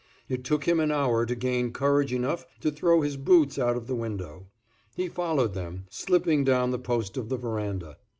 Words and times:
It 0.27 0.43
took 0.43 0.63
him 0.67 0.79
an 0.79 0.89
hour 0.89 1.27
to 1.27 1.35
gain 1.35 1.71
courage 1.71 2.11
enough 2.11 2.47
to 2.61 2.71
throw 2.71 3.01
his 3.01 3.17
boots 3.17 3.59
out 3.59 3.75
of 3.77 3.85
the 3.85 3.93
window; 3.93 4.47
he 4.95 5.07
followed 5.07 5.53
them, 5.53 5.85
slipping 5.91 6.43
down 6.43 6.71
the 6.71 6.79
post 6.79 7.17
of 7.17 7.29
the 7.29 7.37
veranda. 7.37 7.97